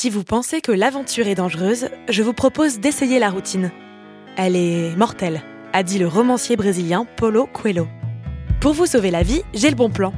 [0.00, 3.70] Si vous pensez que l'aventure est dangereuse, je vous propose d'essayer la routine.
[4.38, 5.42] Elle est mortelle,
[5.74, 7.86] a dit le romancier brésilien Paulo Coelho.
[8.62, 10.14] Pour vous sauver la vie, j'ai le bon plan.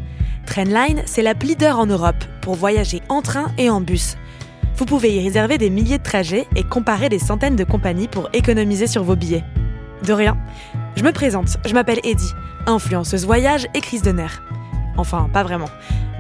[0.47, 4.17] Trainline, c'est l'app leader en Europe pour voyager en train et en bus.
[4.77, 8.29] Vous pouvez y réserver des milliers de trajets et comparer des centaines de compagnies pour
[8.35, 9.43] économiser sur vos billets.
[10.05, 10.39] De rien.
[10.95, 12.35] Je me présente, je m'appelle Eddie,
[12.69, 14.45] influenceuse voyage et crise de nerfs.
[14.97, 15.69] Enfin, pas vraiment.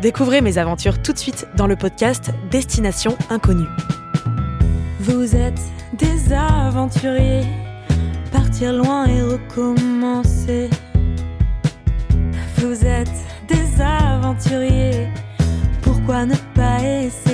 [0.00, 3.68] Découvrez mes aventures tout de suite dans le podcast Destination Inconnue.
[5.00, 5.60] Vous êtes
[5.98, 7.46] des aventuriers,
[8.32, 10.70] partir loin et recommencer.
[12.56, 13.12] Vous êtes
[13.48, 15.08] des aventuriers,
[15.82, 17.31] pourquoi ne pas essayer?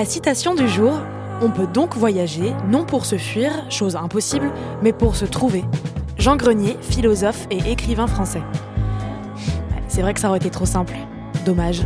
[0.00, 0.98] La citation du jour
[1.42, 5.62] On peut donc voyager, non pour se fuir, chose impossible, mais pour se trouver.
[6.16, 8.40] Jean Grenier, philosophe et écrivain français.
[9.88, 10.94] C'est vrai que ça aurait été trop simple.
[11.44, 11.82] Dommage.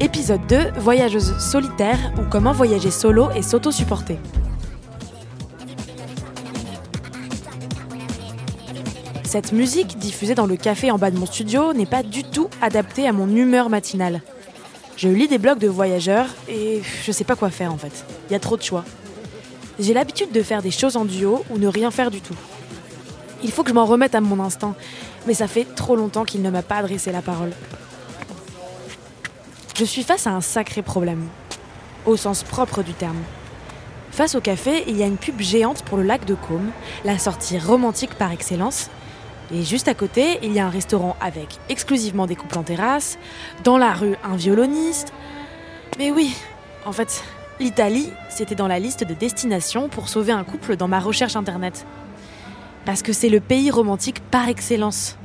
[0.00, 4.18] Épisode 2 Voyageuse solitaire ou comment voyager solo et s'auto-supporter.
[9.22, 12.48] Cette musique diffusée dans le café en bas de mon studio n'est pas du tout
[12.60, 14.20] adaptée à mon humeur matinale.
[14.96, 18.04] Je lis des blogs de voyageurs et je sais pas quoi faire en fait.
[18.28, 18.84] Il y a trop de choix.
[19.78, 22.36] J'ai l'habitude de faire des choses en duo ou ne rien faire du tout.
[23.42, 24.74] Il faut que je m'en remette à mon instinct,
[25.26, 27.52] mais ça fait trop longtemps qu'il ne m'a pas adressé la parole.
[29.74, 31.26] Je suis face à un sacré problème,
[32.06, 33.20] au sens propre du terme.
[34.12, 36.70] Face au café, il y a une pub géante pour le lac de Caume,
[37.04, 38.90] la sortie romantique par excellence.
[39.52, 43.18] Et juste à côté, il y a un restaurant avec exclusivement des couples en terrasse,
[43.64, 45.12] dans la rue un violoniste.
[45.98, 46.34] Mais oui,
[46.86, 47.22] en fait,
[47.60, 51.86] l'Italie, c'était dans la liste de destinations pour sauver un couple dans ma recherche internet.
[52.86, 55.18] Parce que c'est le pays romantique par excellence.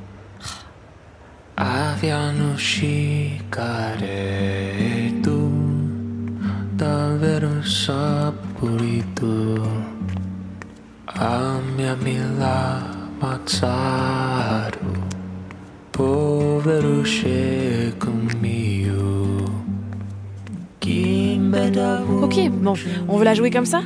[22.22, 22.74] Ok, bon,
[23.08, 23.82] on veut la jouer comme ça?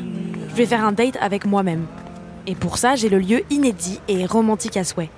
[0.50, 1.87] Je vais faire un date avec moi-même.
[2.47, 5.09] Et pour ça, j'ai le lieu inédit et romantique à souhait.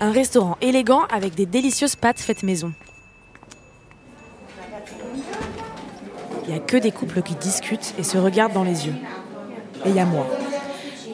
[0.00, 2.72] Un restaurant élégant avec des délicieuses pâtes faites maison.
[6.44, 8.94] Il n'y a que des couples qui discutent et se regardent dans les yeux.
[9.84, 10.28] Et il y a moi.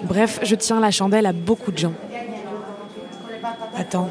[0.03, 1.95] Bref, je tiens la chandelle à beaucoup de gens.
[3.75, 4.11] Attends.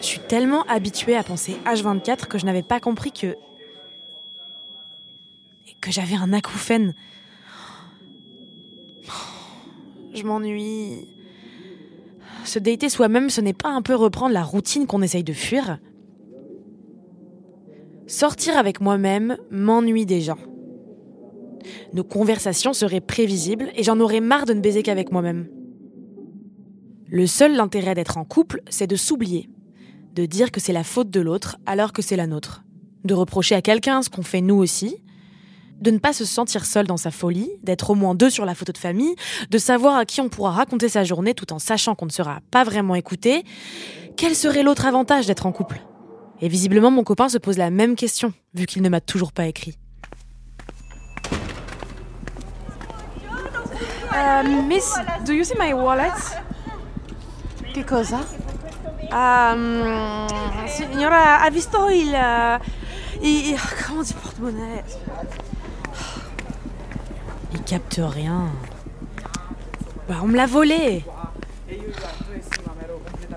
[0.00, 3.36] Je suis tellement habituée à penser H24 que je n'avais pas compris que.
[5.80, 6.94] que j'avais un acouphène.
[10.14, 11.08] Je m'ennuie.
[12.44, 15.78] Se dater soi-même, ce n'est pas un peu reprendre la routine qu'on essaye de fuir?
[18.06, 20.36] Sortir avec moi-même m'ennuie déjà.
[21.92, 25.48] Nos conversations seraient prévisibles et j'en aurais marre de ne baiser qu'avec moi-même.
[27.10, 29.48] Le seul intérêt d'être en couple, c'est de s'oublier,
[30.14, 32.64] de dire que c'est la faute de l'autre alors que c'est la nôtre,
[33.04, 35.02] de reprocher à quelqu'un ce qu'on fait nous aussi,
[35.80, 38.54] de ne pas se sentir seul dans sa folie, d'être au moins deux sur la
[38.54, 39.14] photo de famille,
[39.50, 42.40] de savoir à qui on pourra raconter sa journée tout en sachant qu'on ne sera
[42.50, 43.42] pas vraiment écouté.
[44.18, 45.80] Quel serait l'autre avantage d'être en couple?
[46.42, 49.46] Et visiblement, mon copain se pose la même question, vu qu'il ne m'a toujours pas
[49.46, 49.78] écrit.
[54.12, 54.92] Uh, miss,
[55.24, 56.12] do you see my wallet?
[57.78, 58.26] Che cosa?
[59.12, 60.26] Um,
[60.66, 62.12] signora, ha visto il,
[63.20, 63.56] il-
[63.86, 64.82] Comment porte-monnaie
[67.52, 68.50] Il capte rien.
[70.08, 71.04] Bah, on me l'a volé.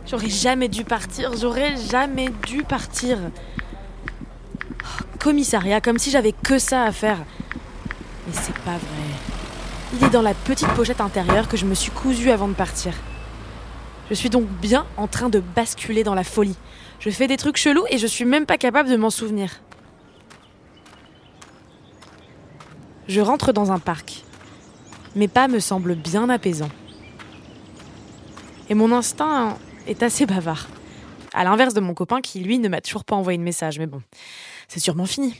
[0.07, 3.19] J'aurais jamais dû partir, j'aurais jamais dû partir.
[5.19, 7.19] Commissariat, comme si j'avais que ça à faire.
[8.25, 9.05] Mais c'est pas vrai.
[9.93, 12.93] Il est dans la petite pochette intérieure que je me suis cousue avant de partir.
[14.11, 16.57] Je suis donc bien en train de basculer dans la folie.
[16.99, 19.61] Je fais des trucs chelous et je suis même pas capable de m'en souvenir.
[23.07, 24.25] Je rentre dans un parc.
[25.15, 26.71] Mes pas me semblent bien apaisants.
[28.69, 30.67] Et mon instinct est assez bavard.
[31.33, 33.79] À l'inverse de mon copain qui, lui, ne m'a toujours pas envoyé de message.
[33.79, 34.01] Mais bon,
[34.67, 35.39] c'est sûrement fini.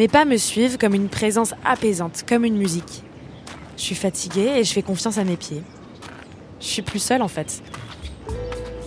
[0.00, 3.04] Mes pas me suivent comme une présence apaisante, comme une musique.
[3.76, 5.62] Je suis fatiguée et je fais confiance à mes pieds.
[6.60, 7.62] Je suis plus seule en fait.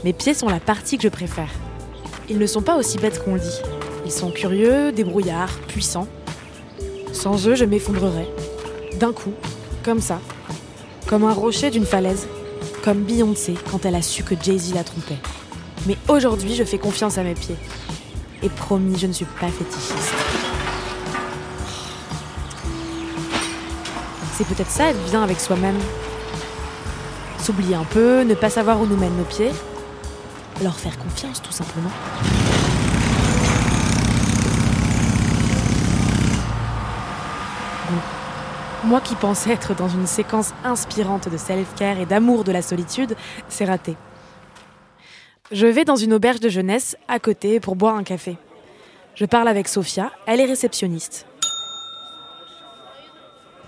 [0.04, 1.50] Mes pieds sont la partie que je préfère.
[2.30, 3.62] Ils ne sont pas aussi bêtes qu'on le dit.
[4.06, 6.08] Ils sont curieux, débrouillards, puissants.
[7.14, 8.28] Sans eux, je m'effondrerais.
[9.00, 9.34] D'un coup,
[9.84, 10.20] comme ça.
[11.08, 12.28] Comme un rocher d'une falaise.
[12.84, 15.18] Comme Beyoncé quand elle a su que Jay-Z la trompait.
[15.88, 17.56] Mais aujourd'hui, je fais confiance à mes pieds.
[18.44, 20.14] Et promis, je ne suis pas fétichiste.
[24.34, 25.78] C'est peut-être ça être bien avec soi-même.
[27.48, 29.54] S'oublier un peu, ne pas savoir où nous mènent nos pieds.
[30.62, 31.90] Leur faire confiance, tout simplement.
[38.84, 43.16] Moi qui pensais être dans une séquence inspirante de self-care et d'amour de la solitude,
[43.48, 43.96] c'est raté.
[45.54, 48.36] Je vais dans une auberge de jeunesse à côté pour boire un café.
[49.16, 51.26] Je parle avec Sophia, elle est réceptionniste.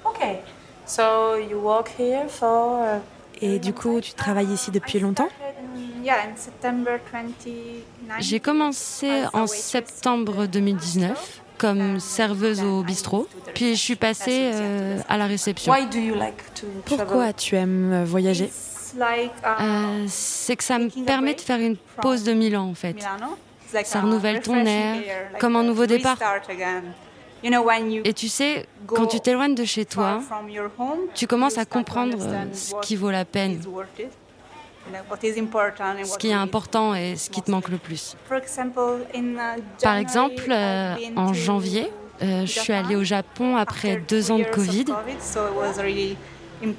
[0.03, 0.41] Okay.
[0.85, 2.99] So you work here for uh,
[3.41, 5.29] Et du coup, tu travailles ici depuis longtemps
[6.03, 8.17] yeah, in September 2019.
[8.19, 15.17] J'ai commencé en septembre 2019 comme serveuse au bistrot, puis je suis passée euh, à
[15.17, 15.73] la réception.
[15.73, 18.45] Why do you like to Pourquoi tu aimes euh, voyager?
[18.45, 18.49] Uh,
[19.45, 22.95] Euh, c'est que ça me permet de faire une pause de Milan en fait.
[23.67, 24.95] Ça a renouvelle ton air,
[25.39, 26.17] comme un nouveau départ.
[27.43, 27.43] Restart again.
[27.43, 30.19] You know, when you Et tu sais, quand tu t'éloignes de chez toi,
[31.15, 33.85] tu commences you à comprendre euh, ce what qui vaut la peine, ce what
[36.19, 38.15] qui est important et ce qui te manque le plus.
[38.27, 41.91] For example, in, uh, Par January, exemple, euh, en janvier,
[42.21, 44.85] euh, je suis allée au Japon après deux ans de Covid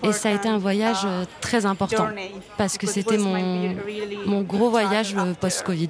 [0.02, 2.08] et ça a été un voyage euh, très important
[2.58, 3.76] parce que c'était mon,
[4.26, 5.88] mon gros voyage post-Covid.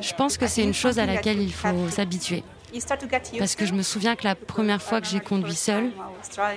[0.00, 2.42] Je pense que c'est une chose à laquelle il faut s'habituer.
[3.38, 5.90] Parce que je me souviens que la première fois que j'ai conduit seule,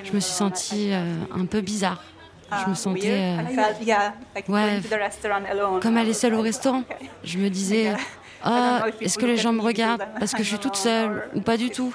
[0.04, 2.04] je me suis sentie euh, un peu bizarre.
[2.52, 4.82] Je me sentais euh, ouais,
[5.82, 6.84] comme aller seule au restaurant.
[7.24, 7.94] Je me disais,
[8.44, 11.58] ah, est-ce que les gens me regardent parce que je suis toute seule ou pas
[11.58, 11.94] du tout?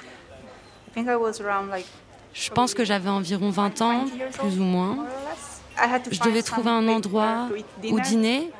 [2.33, 4.05] Je pense que j'avais environ 20 ans,
[4.39, 5.05] plus ou moins.
[6.09, 7.49] Je devais trouver un endroit
[7.89, 8.51] où dîner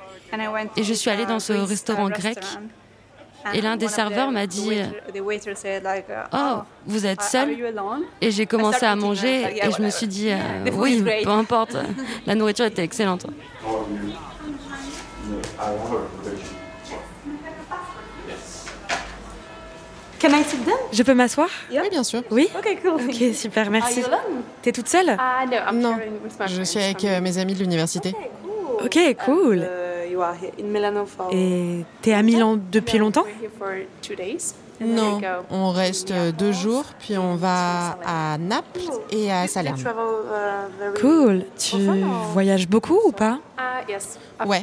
[0.76, 2.40] et je suis allée dans ce restaurant grec.
[3.54, 4.82] Et l'un des serveurs m'a dit
[6.34, 6.38] Oh,
[6.86, 7.56] vous êtes seule
[8.22, 11.78] Et j'ai commencé à manger et je me suis dit euh, Oui, peu importe,
[12.26, 13.28] la nourriture était excellente.
[20.20, 20.76] Can I sit down?
[20.92, 21.50] Je peux m'asseoir?
[21.72, 22.24] Oui, bien sûr.
[22.32, 22.50] Oui?
[22.58, 24.02] Ok, super, merci.
[24.62, 25.10] T'es toute seule?
[25.10, 25.98] Uh, I'm Non,
[26.48, 28.16] je suis avec euh, mes amis de l'université.
[28.84, 29.68] Ok, cool.
[30.16, 33.26] You are here in Milano for Et t'es à Milan depuis longtemps?
[34.80, 35.20] Non,
[35.52, 38.80] on reste deux jours, puis on va à Naples
[39.12, 39.78] et à Salerne.
[39.78, 41.44] uh, Cool.
[41.58, 41.76] Tu
[42.32, 43.40] voyages beaucoup ou pas?
[44.40, 44.62] I've Ouais.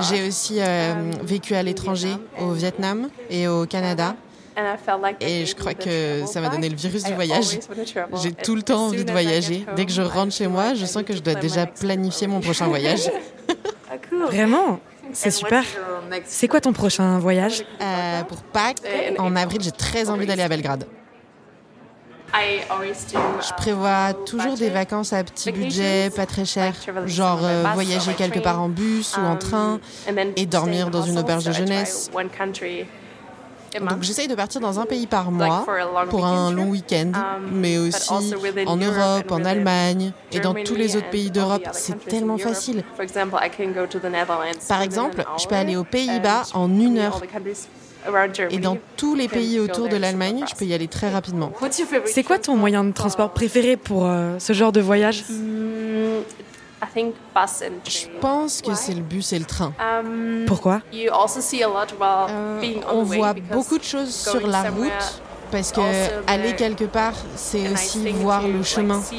[0.00, 4.16] J'ai aussi euh, vécu à l'étranger, au Vietnam et au Canada.
[4.58, 5.84] And I felt like that Et gave je me crois the que
[6.20, 7.58] travel ça m'a donné le virus I du voyage.
[8.22, 9.66] J'ai tout le As temps soon envie de as I get voyager.
[9.76, 11.34] Dès que je home, I rentre chez moi, je I sens que je to dois
[11.34, 13.10] plan my déjà next planifier mon prochain voyage.
[13.88, 13.94] Ah.
[14.26, 14.80] Vraiment?
[15.12, 15.60] C'est super.
[15.60, 17.64] what's your next- C'est quoi ton prochain voyage?
[17.80, 18.78] Euh, pour Pâques,
[19.18, 20.86] en avril, j'ai très envie d'aller à Belgrade.
[22.34, 26.44] I always do, Je prévois low toujours des budget vacances à petit budget, pas très
[26.44, 26.74] cher,
[27.06, 28.42] genre somewhere euh, by bus or voyager quelque train.
[28.42, 29.80] part en bus ou en Um, train.
[30.10, 32.10] and then et dormir dans une auberge de jeunesse.
[33.80, 36.56] Donc j'essaye de partir dans un pays par mois for a long pour un weekend
[36.56, 38.34] long week-end, Um, mais but aussi
[38.66, 41.62] en Europe en Allemagne et dans tous les Germany autres pays and d'Europe.
[41.66, 42.82] all the other C'est tellement facile.
[42.94, 46.44] For example, I can go to the Netherlands Par exemple, je peux aller aux Pays-Bas
[46.54, 47.20] and en une all heure.
[47.20, 47.66] the countries
[48.06, 48.56] around Germany.
[48.56, 50.88] Et dans tous les can pays go autour there de l'Allemagne, je peux y aller
[50.88, 51.50] très rapidement.
[51.60, 54.80] What's your favorite C'est quoi ton moyen de transport préféré pour euh, ce genre de
[54.80, 55.24] voyage?
[57.84, 59.72] Je pense que c'est le bus et le train.
[59.78, 60.80] Um, Pourquoi?
[60.92, 64.38] You also see a lot while Euh, being on voit because beaucoup de choses going
[64.40, 65.22] sur la somewhere route
[65.52, 69.00] parce que also aller the- quelque part, c'est aussi voir le chemin.
[69.12, 69.18] Il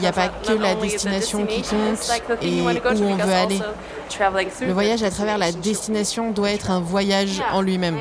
[0.00, 2.10] n'y a because, pas que la destination qui compte
[2.42, 3.60] et où on because veut aller.
[3.60, 3.64] also
[4.08, 5.70] traveling through Le the voyage à travers la destination.
[5.70, 7.98] destination doit être un voyage en lui-même.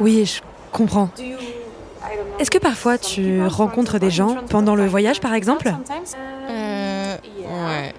[0.00, 0.40] Oui, je
[0.72, 1.08] comprends.
[2.38, 5.72] Est-ce que parfois tu rencontres des gens pendant le voyage, par exemple?
[6.48, 7.92] Euh, ouais,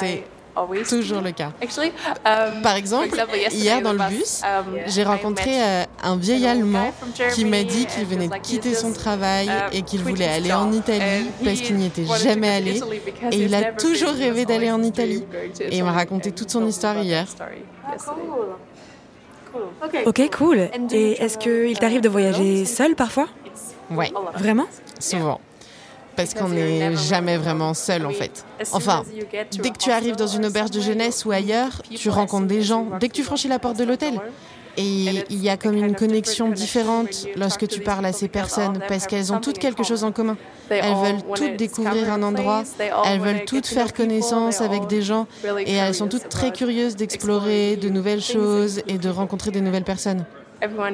[0.00, 0.24] c'est
[0.56, 1.50] always toujours le cas.
[1.60, 1.92] Actually,
[2.24, 5.50] um, Par exemple, for example, yesterday hier dans the le bus, um, j'ai I rencontré
[5.50, 6.92] met euh, un vieil an old Allemand
[7.32, 10.26] qui m'a dit qu'il venait he de quitter son travail um, et qu'il quit voulait
[10.26, 12.56] his aller job en Italie and parce qu'il n'y était wanted to jamais go to
[12.68, 12.76] allé.
[12.76, 15.20] Italy because Et il a never toujours been, rêvé d'aller en always Italie.
[15.20, 16.98] dreamed going to Et il m'a Italy, raconté and toute he son told me histoire
[17.02, 17.24] hier.
[17.24, 17.62] yesterday.
[20.06, 20.68] Ok, cool.
[20.92, 23.26] Et est-ce qu'il t'arrive de voyager seul parfois?
[23.90, 24.66] Ouais, Vraiment?
[24.98, 25.40] Souvent.
[26.16, 28.44] Parce qu'on n'est jamais vraiment seul en fait.
[28.72, 29.02] Enfin,
[29.52, 32.86] dès que tu arrives dans une auberge de jeunesse ou ailleurs, tu rencontres des gens.
[33.00, 34.20] Dès que tu franchis la porte de l'hôtel,
[34.76, 39.06] Et il y a comme une connexion différente lorsque tu parles à ces personnes parce
[39.06, 40.36] qu'elles ont toutes quelque chose en commun.
[40.68, 42.64] Elles veulent toutes découvrir un endroit,
[43.06, 45.26] elles veulent toutes faire connaissance avec des gens
[45.66, 49.84] et elles sont toutes très curieuses d'explorer de nouvelles choses et de rencontrer des nouvelles
[49.84, 50.24] personnes.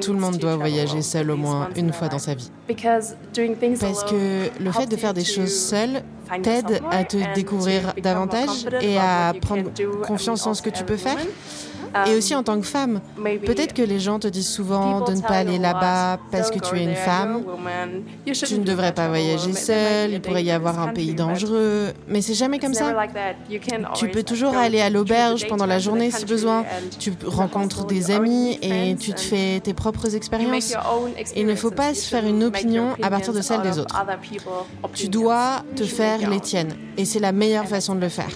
[0.00, 2.50] Tout le monde doit voyager seul au moins une fois dans sa vie.
[2.66, 6.02] Parce que le fait de faire des choses seul
[6.42, 9.70] t'aide à te découvrir davantage et à prendre
[10.02, 11.18] confiance en ce que tu peux faire.
[12.06, 13.00] Et aussi en tant que femme,
[13.44, 16.76] peut-être que les gens te disent souvent de ne pas aller là-bas parce que tu
[16.76, 17.44] es une femme.
[18.24, 21.92] Tu ne devrais pas voyager seule, il pourrait y avoir un pays dangereux.
[22.08, 22.94] Mais c'est jamais comme ça.
[23.94, 26.64] Tu peux toujours aller à l'auberge pendant la journée si besoin.
[26.98, 30.74] Tu rencontres des amis et tu te fais tes propres expériences.
[31.36, 33.96] Il ne faut pas se faire une opinion à partir de celle des autres.
[34.94, 36.74] Tu dois te faire les tiennes.
[36.96, 38.28] Et c'est la meilleure façon de le faire.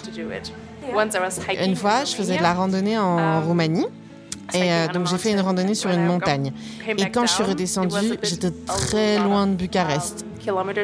[1.64, 3.86] Une fois, je faisais de la randonnée en um, Roumanie.
[4.52, 6.52] Et euh, donc j'ai fait une randonnée sur une montagne.
[6.86, 10.24] Et quand je suis redescendue, j'étais très loin de Bucarest.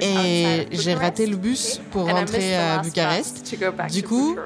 [0.01, 3.55] Et j'ai raté le bus pour rentrer à Bucarest.
[3.91, 4.37] Du coup,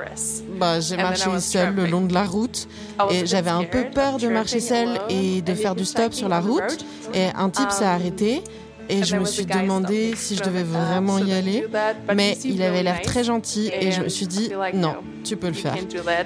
[0.58, 2.68] bah, j'ai marché seule le long de la route.
[3.10, 6.40] Et j'avais un peu peur de marcher seule et de faire du stop sur la
[6.40, 6.84] route.
[7.14, 8.42] Et un type s'est um, arrêté.
[8.88, 11.66] Et je me suis demandé si je devais vraiment y aller,
[12.14, 15.54] mais il avait l'air très gentil et je me suis dit non, tu peux le
[15.54, 15.76] faire.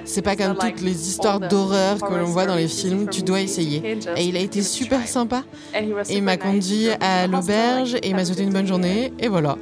[0.05, 3.41] C'est pas comme toutes les histoires d'horreur que l'on voit dans les films, tu dois
[3.41, 3.97] essayer.
[4.15, 5.43] Et il a été super sympa.
[5.73, 9.13] Et il m'a conduit à l'auberge et il m'a souhaité une bonne journée.
[9.19, 9.57] et voilà.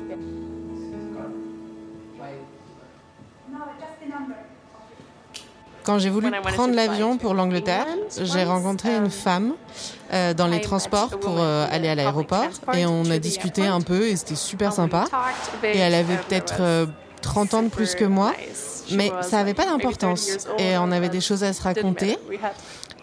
[5.87, 7.87] Quand j'ai voulu prendre l'avion pour l'Angleterre,
[8.21, 9.53] j'ai rencontré une femme
[10.13, 14.07] euh, dans les transports pour euh, aller à l'aéroport et on a discuté un peu
[14.07, 15.05] et c'était super sympa.
[15.63, 16.87] Et elle avait peut-être
[17.21, 18.33] 30 euh, ans de plus que moi,
[18.91, 22.17] mais ça n'avait pas d'importance et on avait des choses à se raconter.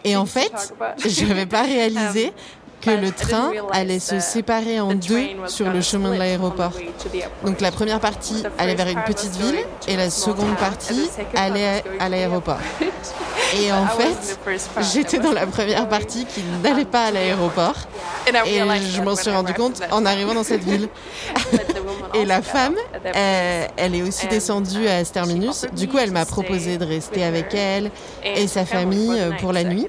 [0.03, 0.73] Et en fait,
[1.07, 2.33] je n'avais pas réalisé
[2.85, 6.73] que le train allait se séparer en deux sur le chemin de l'aéroport.
[7.43, 12.09] Donc la première partie allait vers une petite ville et la seconde partie allait à
[12.09, 12.59] l'aéroport.
[13.57, 14.39] Et en fait,
[14.93, 17.75] j'étais dans la première partie qui n'allait pas à l'aéroport.
[18.45, 20.89] Et je m'en suis rendu compte en arrivant dans cette ville.
[22.15, 22.75] Et la femme,
[23.13, 25.65] elle, est aussi descendue à Sterminus.
[25.75, 27.91] Du coup, elle m'a proposé de rester avec elle
[28.23, 29.87] et sa famille pour la nuit,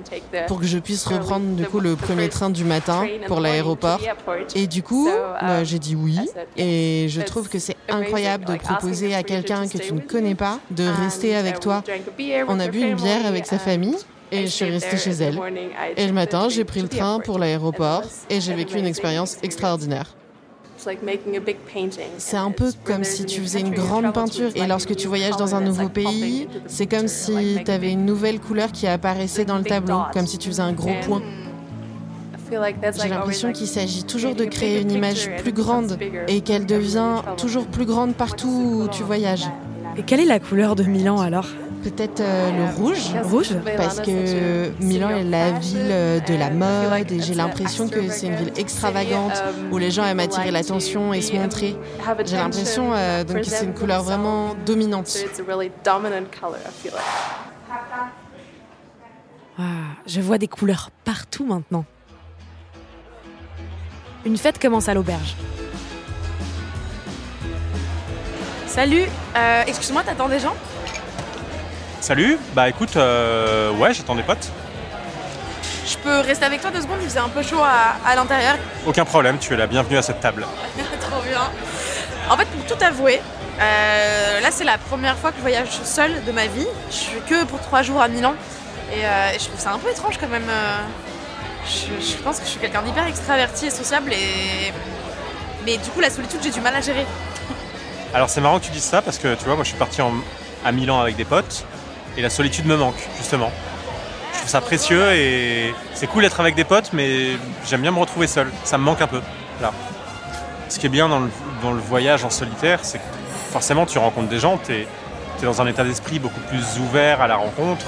[0.48, 4.00] pour que je puisse reprendre du coup le premier train du matin pour l'aéroport.
[4.54, 5.08] Et du coup,
[5.40, 6.18] bah, j'ai dit oui.
[6.56, 10.58] Et je trouve que c'est incroyable de proposer à quelqu'un que tu ne connais pas
[10.70, 11.82] de rester avec toi.
[12.48, 13.96] On a bu une bière avec sa famille
[14.32, 15.38] et je suis restée chez elle.
[15.96, 20.14] Et le matin, j'ai pris le train pour l'aéroport et j'ai vécu une expérience extraordinaire.
[22.18, 25.54] C'est un peu comme si tu faisais une grande peinture et lorsque tu voyages dans
[25.54, 29.64] un nouveau pays, c'est comme si tu avais une nouvelle couleur qui apparaissait dans le
[29.64, 31.22] tableau, comme si tu faisais un gros point.
[32.50, 37.66] J'ai l'impression qu'il s'agit toujours de créer une image plus grande et qu'elle devient toujours
[37.66, 38.48] plus grande partout
[38.84, 39.48] où tu voyages.
[39.96, 41.46] Et quelle est la couleur de Milan alors?
[41.90, 43.14] Peut-être euh, le rouge.
[43.22, 48.08] Rouge Parce que Milan est la ville euh, de la mode et j'ai l'impression que
[48.08, 51.76] c'est une ville extravagante où les gens aiment attirer l'attention et se montrer.
[52.24, 55.16] J'ai l'impression euh, donc que c'est une couleur vraiment dominante.
[59.58, 59.62] Ah,
[60.06, 61.84] je vois des couleurs partout maintenant.
[64.24, 65.36] Une fête commence à l'auberge.
[68.66, 69.04] Salut,
[69.66, 70.54] excuse-moi, t'attends des gens?
[72.00, 74.50] Salut, bah écoute, euh, ouais, j'attends des potes.
[75.86, 78.56] Je peux rester avec toi deux secondes, il faisait un peu chaud à, l'intérieur.
[78.86, 80.46] Aucun problème, tu es la bienvenue à cette table.
[81.00, 81.40] Trop bien.
[82.30, 83.20] En fait, pour tout avouer,
[83.60, 86.66] euh, là c'est la première fois que je voyage seule de ma vie.
[86.90, 88.34] Je suis que pour trois jours à Milan
[88.92, 90.50] et, euh, je trouve ça un peu étrange quand même.
[91.64, 94.72] Je, je, pense que je suis quelqu'un d'hyper extraverti et sociable et
[95.64, 97.06] mais du coup la solitude j'ai du mal à gérer.
[98.12, 100.00] Alors c'est marrant que tu dises ça parce que tu vois moi je suis parti
[100.64, 101.64] à Milan avec des potes
[102.16, 103.50] et la solitude me manque, justement.
[104.32, 107.32] Je trouve ça précieux et c'est cool d'être avec des potes, mais
[107.68, 108.50] j'aime bien me retrouver seul.
[108.64, 109.20] Ça me manque un peu.
[109.60, 109.72] Là.
[110.68, 113.04] Ce qui est bien dans le, voyage en solitaire, c'est que
[113.50, 114.86] forcément tu rencontres des gens, tu es,
[115.42, 117.84] dans un état d'esprit beaucoup plus ouvert à la rencontre.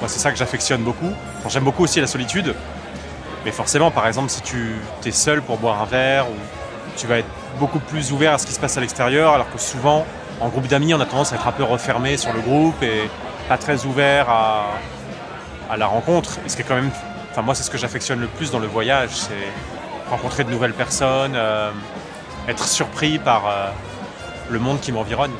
[0.00, 1.12] Moi, c'est ça que j'affectionne beaucoup.
[1.48, 2.54] J'aime beaucoup aussi la solitude.
[3.44, 6.26] Mais forcément, par exemple, si tu es seul pour boire un verre,
[6.96, 7.28] tu vas être
[7.58, 10.04] beaucoup plus ouvert à ce qui se passe à l'extérieur, alors que souvent,
[10.40, 13.08] en groupe d'amis, on a tendance à être un peu refermé sur le groupe et
[13.48, 14.66] pas très ouvert à,
[15.70, 16.38] à la rencontre.
[16.44, 16.90] Et ce qui est quand même,
[17.30, 19.52] enfin moi c'est ce que j'affectionne le plus dans le voyage, c'est
[20.10, 21.70] rencontrer de nouvelles personnes, euh,
[22.48, 23.70] être surpris par euh,
[24.50, 25.32] le monde qui m'environne.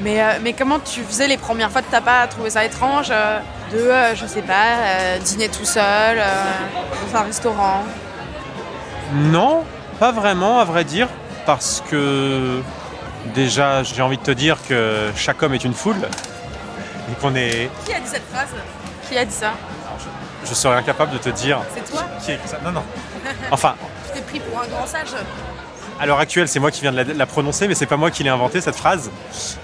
[0.00, 3.90] Mais, euh, mais comment tu faisais les premières fois T'as pas trouvé ça étrange de,
[4.14, 7.82] je sais pas, dîner tout seul dans un restaurant?
[9.14, 9.64] Non,
[9.98, 11.08] pas vraiment, à vrai dire,
[11.46, 12.60] parce que
[13.34, 15.96] déjà, j'ai envie de te dire que chaque homme est une foule.
[17.10, 17.70] Et qu'on est.
[17.84, 18.48] Qui a dit cette phrase?
[19.08, 19.52] Qui a dit ça?
[20.44, 21.60] Je, serais incapable de te dire.
[21.74, 22.04] C'est toi?
[22.24, 22.82] Qui a écrit ça Non, non.
[23.50, 23.74] Enfin.
[24.06, 25.08] tu t'es pris pour un grand sage
[25.98, 28.22] à l'heure actuelle, c'est moi qui viens de la, prononcer, mais c'est pas moi qui
[28.22, 29.10] l'ai inventé cette phrase.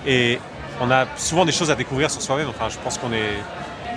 [0.07, 0.39] Et
[0.81, 2.49] on a souvent des choses à découvrir sur soi-même.
[2.49, 3.37] Enfin, je pense qu'on est,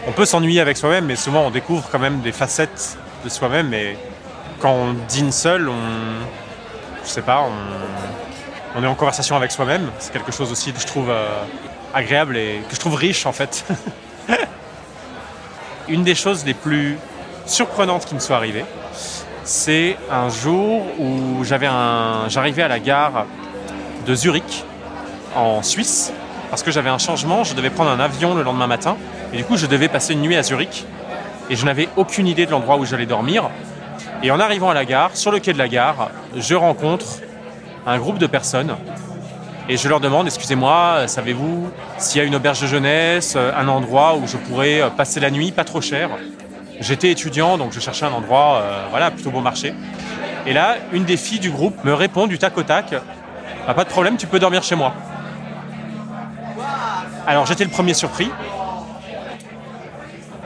[0.08, 3.74] on peut s'ennuyer avec soi-même, mais souvent on découvre quand même des facettes de soi-même.
[3.74, 3.98] Et
[4.60, 5.76] quand on dîne seul, on,
[7.04, 7.52] je sais pas, on,
[8.84, 9.90] est en conversation avec soi-même.
[10.00, 11.28] C'est quelque chose aussi que je trouve euh,
[11.94, 13.66] agréable et que je trouve riche en fait.
[15.88, 16.98] Une des choses les plus
[17.46, 18.66] surprenantes qui me soit arrivée,
[19.44, 23.26] c'est un jour où j'arrivais à la gare
[24.08, 24.66] de Zurich,
[25.36, 26.12] en Suisse,
[26.50, 28.98] parce que j'avais un changement, je devais prendre un avion le lendemain matin,
[29.32, 30.86] et du coup je devais passer une nuit à Zurich,
[31.50, 33.50] et je n'avais aucune idée de l'endroit où j'allais dormir.
[34.24, 37.06] Et en arrivant à la gare, sur le quai de la gare, je rencontre
[37.86, 38.76] un groupe de personnes,
[39.68, 44.16] et je leur demande, excusez-moi, savez-vous s'il y a une auberge de jeunesse, un endroit
[44.16, 46.10] où je pourrais passer la nuit, pas trop cher?
[46.80, 49.74] J'étais étudiant, donc je cherchais un endroit, euh, voilà, plutôt beau marché.
[50.46, 52.94] Et là, une des filles du groupe me répond du tac au tac
[53.68, 54.94] ah, Pas de problème, tu peux dormir chez moi.
[57.26, 58.30] Alors j'étais le premier surpris.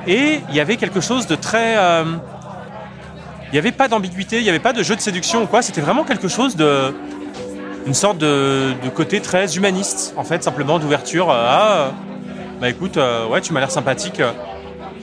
[0.07, 1.77] Et il y avait quelque chose de très.
[1.77, 2.05] Euh,
[3.47, 5.61] il n'y avait pas d'ambiguïté, il n'y avait pas de jeu de séduction ou quoi.
[5.61, 6.95] C'était vraiment quelque chose de.
[7.89, 11.31] Une sorte de, côté très humaniste, en fait, simplement d'ouverture.
[11.31, 11.91] ah,
[12.61, 12.99] bah écoute,
[13.31, 14.21] ouais, tu m'as l'air sympathique.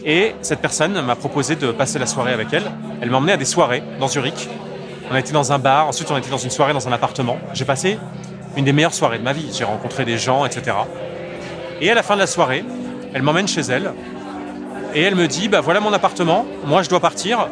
[0.04, 2.70] Et cette personne m'a proposé de passer la soirée avec elle.
[3.00, 4.48] Elle m'a emmené à des soirées dans Zurich.
[5.10, 7.38] On a été dans un bar, ensuite on été dans une soirée dans un appartement.
[7.54, 7.98] J'ai passé
[8.56, 9.48] une des meilleures soirées de ma vie.
[9.52, 10.76] J'ai rencontré des gens, etc.
[11.80, 12.64] Et à la fin de la soirée,
[13.14, 13.94] elle m'emmène chez elle
[14.94, 17.48] et elle me dit bah voilà mon appartement, moi je dois partir,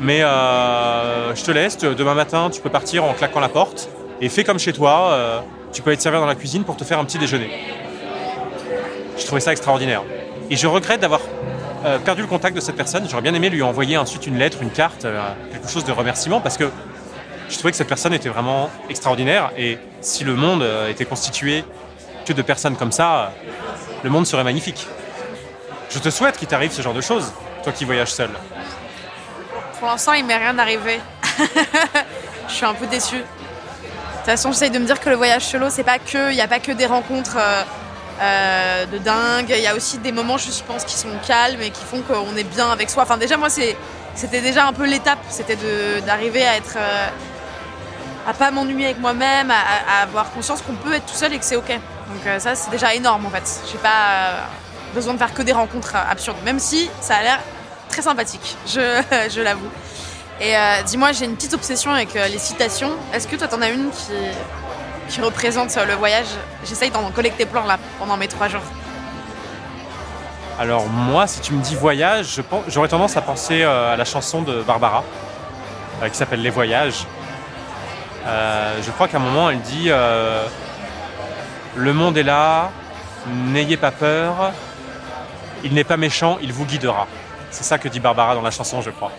[0.00, 1.76] mais euh, je te laisse.
[1.76, 3.88] Demain matin, tu peux partir en claquant la porte
[4.20, 5.10] et fais comme chez toi.
[5.12, 5.40] Euh,
[5.72, 7.50] tu peux être servi dans la cuisine pour te faire un petit déjeuner.
[9.18, 10.02] Je trouvais ça extraordinaire.
[10.50, 11.20] Et je regrette d'avoir
[11.84, 13.06] euh, perdu le contact de cette personne.
[13.08, 15.20] J'aurais bien aimé lui envoyer ensuite une lettre, une carte, euh,
[15.52, 16.70] quelque chose de remerciement parce que
[17.48, 21.62] je trouvais que cette personne était vraiment extraordinaire et si le monde était constitué
[22.24, 23.32] que de personnes comme ça,
[24.02, 24.88] le monde serait magnifique.
[25.90, 28.30] Je te souhaite qu'il t'arrive ce genre de choses, toi qui voyages seul.
[29.78, 30.98] Pour l'instant, il m'est rien arrivé.
[32.48, 33.22] je suis un peu déçue.
[34.26, 36.34] De toute façon, j'essaye de me dire que le voyage solo, c'est pas que, il
[36.34, 37.38] n'y a pas que des rencontres.
[38.20, 39.50] Euh, de dingue.
[39.50, 42.34] Il y a aussi des moments, je pense, qui sont calmes et qui font qu'on
[42.34, 43.04] est bien avec soi.
[43.04, 45.18] Enfin, déjà, moi, c'était déjà un peu l'étape.
[45.28, 45.56] C'était
[46.04, 46.74] d'arriver à être.
[46.76, 47.06] Euh,
[48.26, 51.44] à pas m'ennuyer avec moi-même, à, avoir conscience qu'on peut être tout seul et que
[51.44, 51.68] c'est ok.
[51.68, 53.60] Donc, euh, ça, c'est déjà énorme en fait.
[53.70, 54.48] J'ai pas
[54.92, 57.38] besoin de faire que des rencontres absurdes, même si ça a l'air
[57.88, 58.80] très sympathique, je,
[59.30, 59.70] je l'avoue.
[60.40, 60.54] Et
[60.86, 62.92] dis-moi, j'ai une petite obsession avec les citations.
[63.14, 63.90] Est-ce que toi, t'en as une
[65.08, 66.26] qui représente le voyage?
[66.64, 68.62] J'essaye d'en collecter plein là pendant mes trois jours.
[70.58, 74.40] Alors moi, si tu me dis voyage, j'aurais tendance à penser euh, à la chanson
[74.40, 75.04] de Barbara,
[76.02, 77.06] euh, qui s'appelle Les Voyages.
[78.26, 79.90] Euh, je crois qu'à un moment, elle dit
[81.76, 82.70] Le monde est là,
[83.26, 84.52] n'ayez pas peur,
[85.62, 87.06] il n'est pas méchant, il vous guidera.
[87.50, 89.12] C'est ça que dit Barbara dans la chanson, je crois.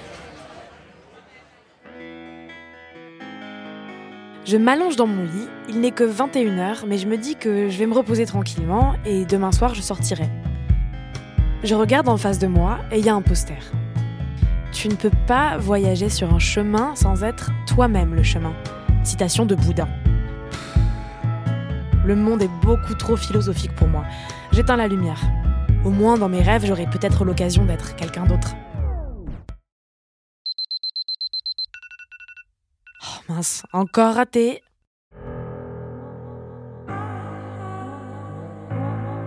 [4.48, 7.78] Je m'allonge dans mon lit, il n'est que 21h, mais je me dis que je
[7.78, 10.30] vais me reposer tranquillement et demain soir je sortirai.
[11.66, 13.60] Je regarde en face de moi et il y a un poster.
[14.72, 18.54] Tu ne peux pas voyager sur un chemin sans être toi-même le chemin.
[19.04, 19.90] Citation de Bouddha.
[22.06, 24.06] Le monde est beaucoup trop philosophique pour moi.
[24.54, 25.20] J'éteins la lumière.
[25.84, 28.56] Au moins dans mes rêves, j'aurai peut-être l'occasion d'être quelqu'un d'autre.
[33.30, 34.62] Mince, encore raté.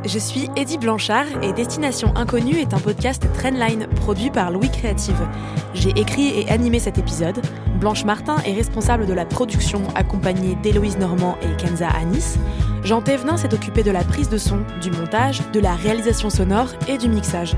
[0.07, 5.29] Je suis Eddie Blanchard et Destination Inconnue est un podcast Trendline produit par Louis Créative.
[5.75, 7.43] J'ai écrit et animé cet épisode.
[7.79, 12.39] Blanche Martin est responsable de la production accompagnée d'Héloïse Normand et Kenza Anis.
[12.83, 16.69] Jean Thévenin s'est occupé de la prise de son, du montage, de la réalisation sonore
[16.89, 17.55] et du mixage.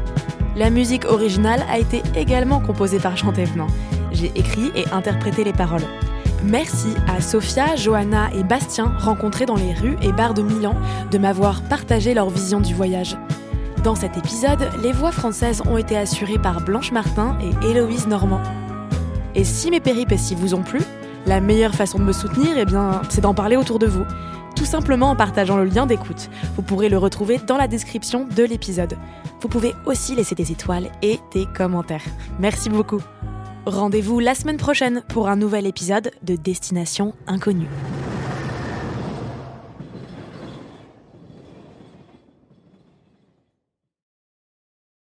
[0.57, 3.69] La musique originale a été également composée par Jean Thévenin.
[4.11, 5.87] J'ai écrit et interprété les paroles.
[6.45, 10.75] Merci à Sophia, Johanna et Bastien rencontrés dans les rues et bars de Milan
[11.11, 13.17] de m'avoir partagé leur vision du voyage.
[13.85, 18.43] Dans cet épisode, les voix françaises ont été assurées par Blanche Martin et Héloïse Normand.
[19.35, 20.81] Et si mes péripéties vous ont plu,
[21.27, 24.05] la meilleure façon de me soutenir, eh bien, c'est d'en parler autour de vous.
[24.57, 26.29] Tout simplement en partageant le lien d'écoute.
[26.57, 28.99] Vous pourrez le retrouver dans la description de l'épisode.
[29.41, 32.05] Vous pouvez aussi laisser des étoiles et des commentaires.
[32.39, 33.01] Merci beaucoup.
[33.67, 37.69] Rendez-vous la semaine prochaine pour un nouvel épisode de Destination Inconnue.